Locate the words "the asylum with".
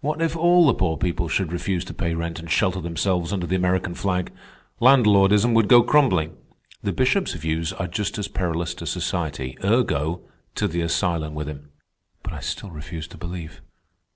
10.66-11.46